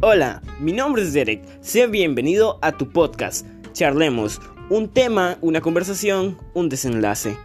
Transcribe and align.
Hola, 0.00 0.42
mi 0.60 0.70
nombre 0.72 1.02
es 1.02 1.12
Derek. 1.12 1.42
Sea 1.60 1.88
bienvenido 1.88 2.60
a 2.62 2.70
tu 2.70 2.88
podcast. 2.88 3.44
Charlemos. 3.72 4.40
Un 4.70 4.88
tema, 4.88 5.38
una 5.40 5.60
conversación, 5.60 6.38
un 6.54 6.68
desenlace. 6.68 7.36